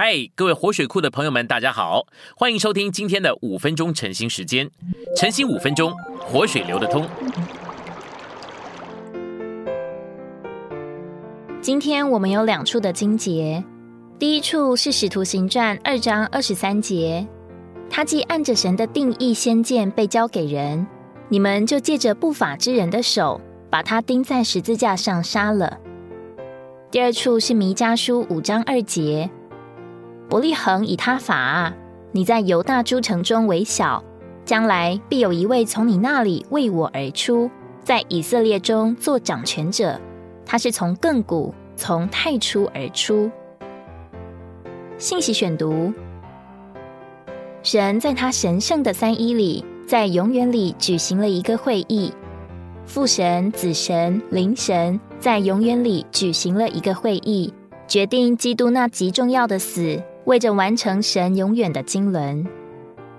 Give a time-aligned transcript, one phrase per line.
[0.00, 2.06] 嗨，各位活水库的朋友们，大家好，
[2.36, 4.70] 欢迎收听今天的五分钟晨兴时间。
[5.16, 7.04] 晨兴五分钟，活水流得通。
[11.60, 13.64] 今天我们有两处的经节，
[14.20, 17.26] 第一处是使徒行传二章二十三节，
[17.90, 20.86] 他既按着神的定义先见被交给人，
[21.28, 25.76] 你们就借着不法之人的手，把他钉在十字架上杀了。
[26.88, 29.28] 第二处是弥迦书五章二节。
[30.28, 31.72] 伯利恒以他法，
[32.12, 34.04] 你在犹大诸城中为小，
[34.44, 37.50] 将来必有一位从你那里为我而出，
[37.82, 39.98] 在以色列中做掌权者。
[40.44, 43.30] 他是从亘古从太初而出。
[44.98, 45.92] 信息选读：
[47.62, 52.12] 神在他神圣的三一里，在永远里举行了一个会议。
[52.84, 57.52] 父神、子神、灵神在永远里举行了一个会议，
[57.86, 60.02] 决定基督那极重要的死。
[60.28, 62.46] 为着完成神永远的经纶，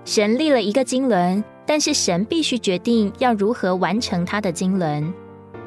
[0.04, 5.12] 神立了一个经纶，但是神必须决定要如何完成他的经纶。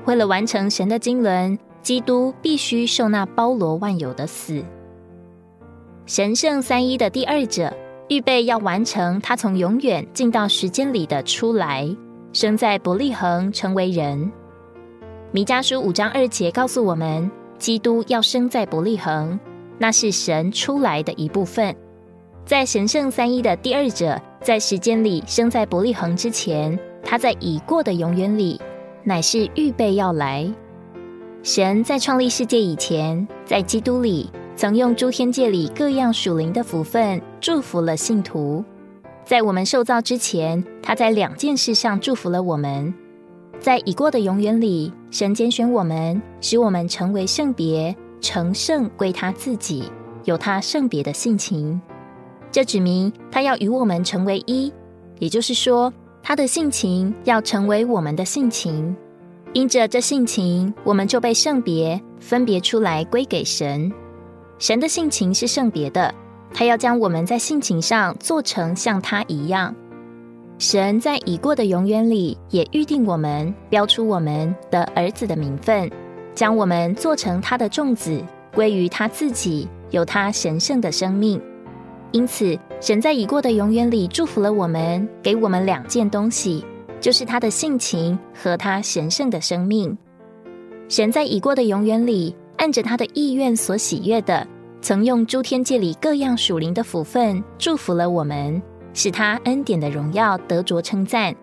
[0.06, 4.64] 为了完成神的经纶，基督必须受那包罗万有的死。
[6.06, 7.74] 神圣三一的第二者
[8.08, 11.94] 预备要完成他从永远进到时间里的出来，
[12.32, 14.32] 生在伯利恒成为人。
[15.34, 19.38] 弥迦书五章二节告诉我们，基督要生在伯利恒。
[19.84, 21.76] 那是神出来的一部分，
[22.46, 28.62] 在神圣三一的第二者，在时间里生在伯利恒之前，他在已过的永远里，
[29.04, 30.50] 乃是预备要来。
[31.42, 38.64] 神在创立世界以前，在基督里，曾用诸天界里各样属灵的福分祝福了信徒。
[39.26, 42.94] 在我们受造之前，他在两件事上祝福了我们。
[43.60, 47.94] 在已过的永远里，神拣选我们，使我们成为圣别。
[48.24, 49.84] 成圣归他自己，
[50.24, 51.80] 有他圣别的性情，
[52.50, 54.72] 这指明他要与我们成为一，
[55.20, 55.94] 也就是说，
[56.24, 58.96] 他的性情要成为我们的性情。
[59.52, 63.92] 因着这性情，我们就被圣别分别出来归给神。
[64.58, 66.16] 神的性情是圣别的，
[66.54, 69.76] 他要将我们在性情上做成像他一样。
[70.58, 75.92] 神在已过的永远里也预定我们，标出我们的儿子的名分。
[76.36, 78.22] 将我们做成他的众子，
[78.54, 81.42] 归于他自己，有他神圣的生命。
[82.12, 86.64] 因此，神在已过的永远里祝福了我们，给我们两件东西，
[87.00, 89.98] 就是他的性情和他神圣的生命。
[90.90, 94.46] 神在已过的永远里，按着他的意愿所喜悦的，
[94.82, 98.62] 曾用诸天界里各样属灵的福分祝福了我们，
[98.94, 101.36] 使他恩典的荣耀得着称赞。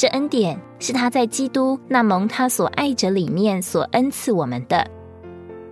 [0.00, 4.90] 这恩典是他在基督那蒙他所爱者里面所恩赐我们的。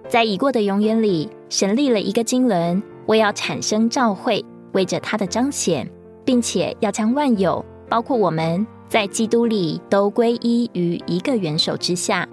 [0.06, 5.90] 在已过的永远里，神立了一个经纶，为要产生召会，为着他的彰显，
[6.26, 12.28] 并且要将万有，包括我们在基督里，都归依于一个元首之下。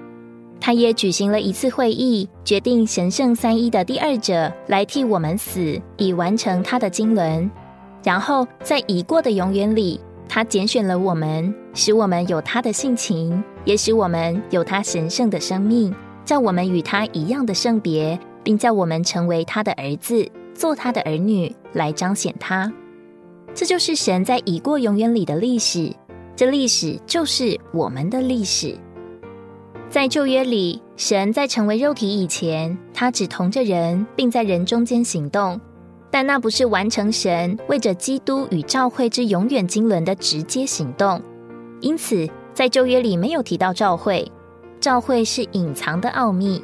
[0.60, 7.50] 他也举行了一次会议，决定神圣三一的第二者来替我们死，以完成他的经纶。
[8.04, 9.98] 然后在已过的永远里。
[10.28, 15.94] 他拣选了我们，使我们有他的性情，也使我们有他神圣的生命，
[16.24, 22.72] 叫我们与他一样的圣别，并叫我们成为他的儿子，做他的儿女，来彰显他。
[23.54, 25.94] 这就是神在已过永远里的历史，
[26.34, 28.78] 这历史就是我们的历史。
[29.90, 35.60] 在旧约里，神在成为肉体以前，他只同着人，并在人中间行动。
[36.10, 41.22] 但那不是完成神为着基督与教会之永远经纶的直接行动，
[41.82, 44.32] 因此在旧约里没有提到教会，
[44.80, 46.64] 教会是隐藏的奥秘。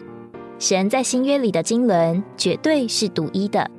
[0.58, 3.70] 神在新约里的经纶绝对是独一的，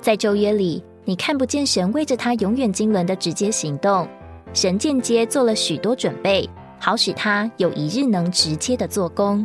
[0.00, 4.08] 在旧约里你看不见神为着他永远经纶的直接行动，
[4.54, 9.44] 神间接做了许多准备，好使他有一日能直接的做工。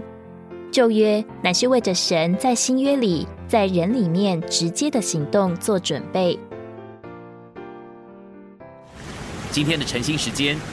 [0.72, 6.40] 旧约乃是为着神在新约里，在人里面直接的行动做准备。
[9.52, 10.58] 今天的晨兴时间，